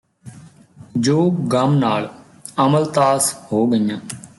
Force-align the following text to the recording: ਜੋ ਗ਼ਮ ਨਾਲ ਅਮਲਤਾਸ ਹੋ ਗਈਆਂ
ਜੋ 0.97 1.29
ਗ਼ਮ 1.53 1.73
ਨਾਲ 1.73 2.09
ਅਮਲਤਾਸ 2.65 3.33
ਹੋ 3.51 3.65
ਗਈਆਂ 3.67 3.99